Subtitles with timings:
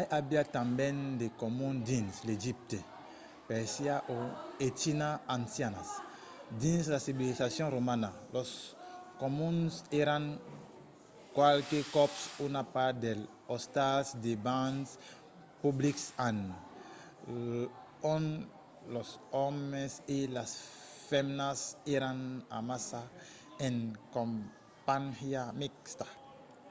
[0.00, 2.78] i aviá tanben de comuns dins l'egipte
[3.48, 3.96] pèrsia
[4.66, 5.08] e china
[5.38, 5.88] ancianas.
[6.62, 8.50] dins la civilizacion romana los
[9.22, 10.24] comuns èran
[11.36, 13.24] qualques còps una part dels
[13.56, 14.88] ostals de banhs
[15.62, 16.04] publics
[18.14, 18.26] ont
[18.94, 19.10] los
[19.48, 20.52] òmes e las
[21.10, 21.58] femnas
[21.96, 22.18] èran
[22.58, 23.00] amassa
[23.66, 23.74] en
[24.16, 26.06] companhiá mixta